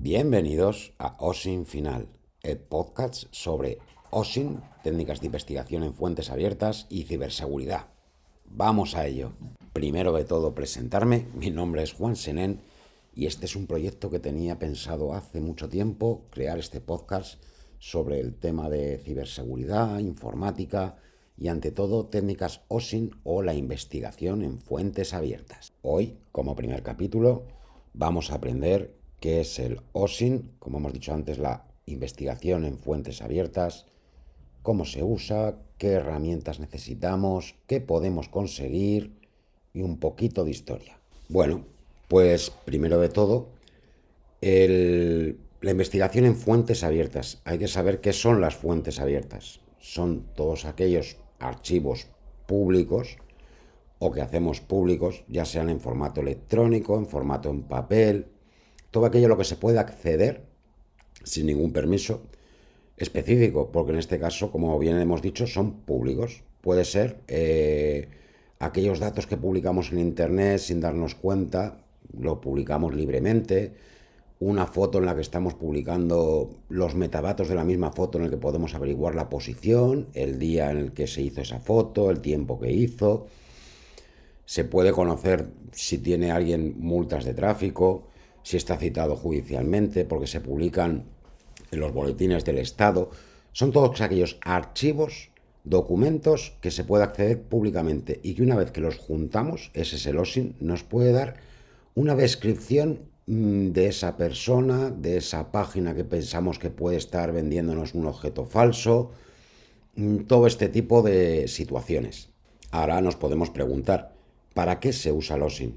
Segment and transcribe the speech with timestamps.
[0.00, 2.06] Bienvenidos a OSIN Final,
[2.42, 3.78] el podcast sobre
[4.10, 7.86] OSIN, técnicas de investigación en fuentes abiertas y ciberseguridad.
[8.44, 9.32] Vamos a ello.
[9.72, 11.26] Primero de todo, presentarme.
[11.34, 12.60] Mi nombre es Juan Senén
[13.14, 17.42] y este es un proyecto que tenía pensado hace mucho tiempo, crear este podcast
[17.78, 20.98] sobre el tema de ciberseguridad, informática
[21.36, 25.72] y ante todo técnicas OSIN o la investigación en fuentes abiertas.
[25.82, 27.44] Hoy, como primer capítulo,
[27.94, 33.22] vamos a aprender qué es el OSIN, como hemos dicho antes, la investigación en fuentes
[33.22, 33.86] abiertas,
[34.62, 39.12] cómo se usa, qué herramientas necesitamos, qué podemos conseguir
[39.74, 40.98] y un poquito de historia.
[41.28, 41.64] Bueno,
[42.08, 43.48] pues primero de todo,
[44.40, 47.40] la investigación en fuentes abiertas.
[47.44, 49.60] Hay que saber qué son las fuentes abiertas.
[49.82, 52.06] Son todos aquellos archivos
[52.46, 53.18] públicos
[53.98, 58.26] o que hacemos públicos, ya sean en formato electrónico, en formato en papel,
[58.90, 60.46] todo aquello a lo que se puede acceder
[61.24, 62.22] sin ningún permiso
[62.96, 66.42] específico, porque en este caso, como bien hemos dicho, son públicos.
[66.60, 68.08] Puede ser eh,
[68.60, 71.78] aquellos datos que publicamos en Internet sin darnos cuenta,
[72.16, 73.74] lo publicamos libremente,
[74.48, 78.30] una foto en la que estamos publicando los metadatos de la misma foto en el
[78.30, 82.20] que podemos averiguar la posición, el día en el que se hizo esa foto, el
[82.20, 83.26] tiempo que hizo.
[84.44, 88.08] Se puede conocer si tiene alguien multas de tráfico,
[88.42, 91.04] si está citado judicialmente, porque se publican
[91.70, 93.10] en los boletines del Estado.
[93.52, 95.30] Son todos aquellos archivos,
[95.62, 100.60] documentos que se puede acceder públicamente y que una vez que los juntamos, ese es
[100.60, 101.36] nos puede dar
[101.94, 108.06] una descripción de esa persona, de esa página que pensamos que puede estar vendiéndonos un
[108.06, 109.12] objeto falso,
[109.96, 112.30] mm, todo este tipo de situaciones.
[112.70, 114.12] Ahora nos podemos preguntar,
[114.54, 115.76] ¿para qué se usa el OSIN?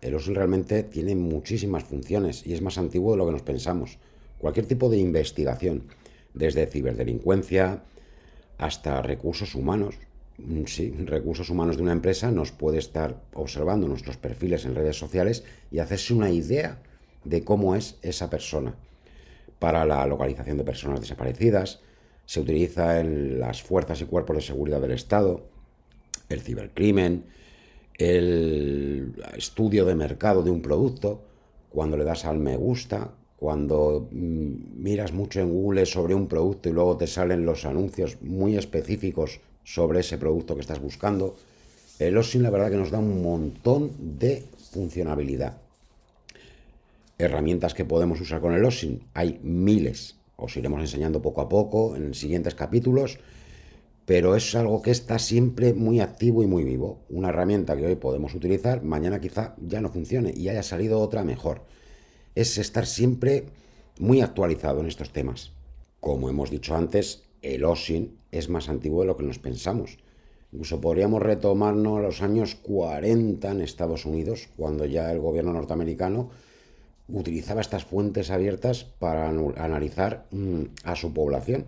[0.00, 3.98] El OSIN realmente tiene muchísimas funciones y es más antiguo de lo que nos pensamos.
[4.38, 5.84] Cualquier tipo de investigación,
[6.32, 7.82] desde ciberdelincuencia
[8.56, 10.07] hasta recursos humanos, Mm,
[10.66, 15.44] sí, recursos humanos de una empresa nos puede estar observando nuestros perfiles en redes sociales
[15.70, 16.80] y hacerse una idea
[17.24, 18.74] de cómo es esa persona.
[19.58, 21.80] Para la localización de personas desaparecidas,
[22.24, 25.46] se utiliza en las fuerzas y cuerpos de seguridad del Estado,
[26.28, 27.24] el cibercrimen,
[27.94, 31.24] el estudio de mercado de un producto,
[31.70, 36.68] cuando le das al me gusta, cuando mm, miras mucho en Google sobre un producto
[36.68, 41.36] y luego te salen los anuncios muy específicos sobre ese producto que estás buscando.
[41.98, 45.58] El OSIN la verdad que nos da un montón de funcionalidad.
[47.18, 50.16] Herramientas que podemos usar con el OSIN, hay miles.
[50.36, 53.18] Os iremos enseñando poco a poco en siguientes capítulos,
[54.06, 57.00] pero es algo que está siempre muy activo y muy vivo.
[57.10, 61.24] Una herramienta que hoy podemos utilizar, mañana quizá ya no funcione y haya salido otra
[61.24, 61.62] mejor.
[62.34, 63.44] Es estar siempre
[63.98, 65.52] muy actualizado en estos temas.
[66.00, 69.98] Como hemos dicho antes, el OSIN es más antiguo de lo que nos pensamos.
[70.52, 76.30] Incluso podríamos retomarnos a los años 40 en Estados Unidos, cuando ya el gobierno norteamericano
[77.08, 81.66] utilizaba estas fuentes abiertas para analizar mm, a su población.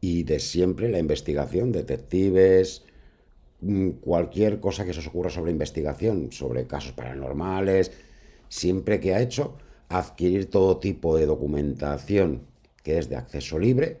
[0.00, 2.84] Y de siempre la investigación, detectives,
[3.60, 7.92] mm, cualquier cosa que se os ocurra sobre investigación, sobre casos paranormales,
[8.48, 9.56] siempre que ha hecho
[9.88, 12.42] adquirir todo tipo de documentación
[12.82, 13.98] que es de acceso libre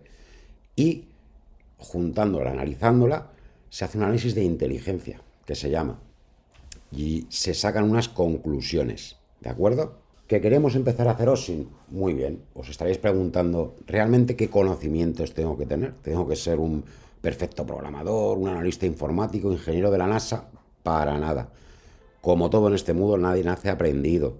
[0.76, 1.07] y
[1.78, 3.30] juntándola, analizándola,
[3.70, 6.00] se hace un análisis de inteligencia, que se llama,
[6.90, 9.98] y se sacan unas conclusiones, ¿de acuerdo?
[10.26, 11.68] ¿Que queremos empezar a hacer OSIN?
[11.88, 15.94] Muy bien, os estaréis preguntando, ¿realmente qué conocimientos tengo que tener?
[16.02, 16.84] ¿Tengo que ser un
[17.22, 20.48] perfecto programador, un analista informático, ingeniero de la NASA?
[20.82, 21.50] Para nada.
[22.20, 24.36] Como todo en este mundo, nadie nace aprendido.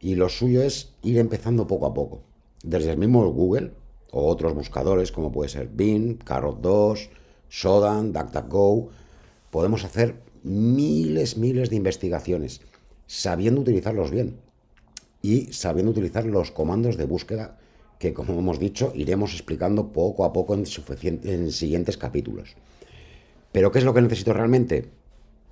[0.00, 2.22] Y lo suyo es ir empezando poco a poco.
[2.62, 3.72] Desde el mismo Google,
[4.12, 7.08] o otros buscadores como puede ser Bing, Carrot2,
[7.48, 8.90] Sodan, DuckDuckGo,
[9.50, 12.60] podemos hacer miles, miles de investigaciones
[13.06, 14.36] sabiendo utilizarlos bien
[15.22, 17.58] y sabiendo utilizar los comandos de búsqueda
[17.98, 20.64] que, como hemos dicho, iremos explicando poco a poco en,
[21.24, 22.56] en siguientes capítulos.
[23.52, 24.88] Pero ¿qué es lo que necesito realmente?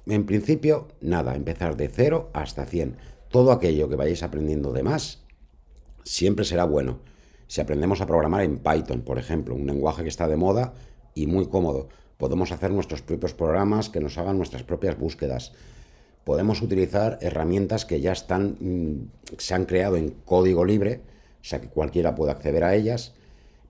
[0.06, 2.96] En principio, nada, empezar de 0 hasta 100.
[3.28, 5.22] Todo aquello que vayáis aprendiendo de más
[6.02, 6.98] siempre será bueno
[7.50, 10.72] si aprendemos a programar en Python, por ejemplo, un lenguaje que está de moda
[11.16, 15.50] y muy cómodo, podemos hacer nuestros propios programas que nos hagan nuestras propias búsquedas.
[16.22, 21.00] Podemos utilizar herramientas que ya están, mm, se han creado en código libre,
[21.42, 23.14] o sea que cualquiera puede acceder a ellas,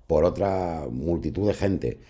[0.06, 2.00] por otra multitud de gente.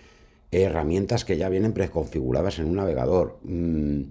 [0.50, 3.38] Herramientas que ya vienen preconfiguradas en un navegador.
[3.44, 4.06] Mm,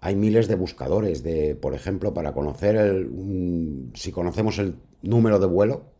[0.00, 5.46] hay miles de buscadores, de, por ejemplo, para conocer el, si conocemos el número de
[5.46, 5.95] vuelo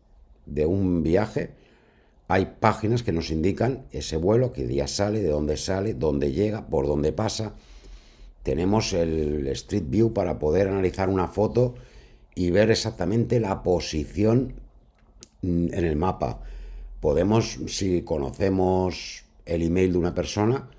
[0.47, 1.51] de un viaje,
[2.27, 6.67] hay páginas que nos indican ese vuelo, qué día sale, de dónde sale, dónde llega,
[6.67, 7.53] por dónde pasa.
[8.43, 11.75] Tenemos el Street View para poder analizar una foto
[12.35, 14.53] y ver exactamente la posición
[15.41, 16.41] mm, en el mapa.
[16.99, 20.69] Podemos, si conocemos el email de una persona,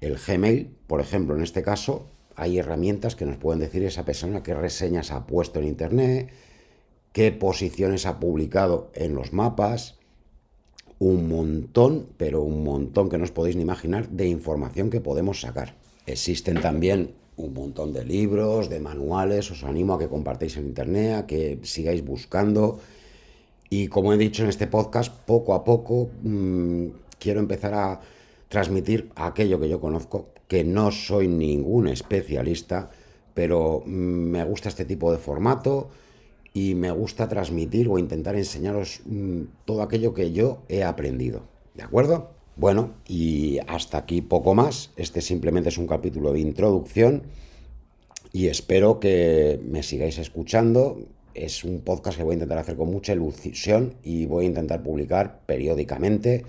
[0.00, 4.42] el Gmail, por ejemplo, en este caso, hay herramientas que nos pueden decir esa persona
[4.42, 6.30] qué reseñas ha puesto en Internet,
[7.16, 9.94] qué posiciones ha publicado en los mapas,
[10.98, 15.40] un montón, pero un montón que no os podéis ni imaginar de información que podemos
[15.40, 15.76] sacar.
[16.04, 21.14] Existen también un montón de libros, de manuales, os animo a que compartáis en Internet,
[21.14, 22.80] a que sigáis buscando.
[23.70, 27.98] Y como he dicho en este podcast, poco a poco mmm, quiero empezar a
[28.50, 32.90] transmitir aquello que yo conozco, que no soy ningún especialista,
[33.32, 35.88] pero mm, me gusta este tipo de formato
[36.56, 41.42] y me gusta transmitir o intentar enseñaros mm, todo aquello que yo he aprendido.
[41.74, 42.30] ¿De acuerdo?
[42.56, 44.90] Bueno, y hasta aquí poco más.
[44.96, 47.24] Este simplemente es un capítulo de introducción
[48.32, 50.98] y espero que me sigáis escuchando.
[51.34, 54.82] Es un podcast que voy a intentar hacer con mucha ilusión y voy a intentar
[54.82, 56.46] publicar periódicamente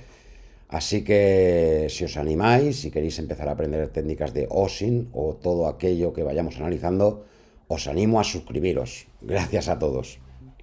[0.69, 5.67] Así que si os animáis, si queréis empezar a aprender técnicas de OSIN o todo
[5.67, 7.23] aquello que vayamos analizando,
[7.67, 9.07] os animo a suscribiros.
[9.21, 10.19] Gracias a todos.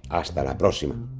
[0.09, 1.14] Hasta la próxima.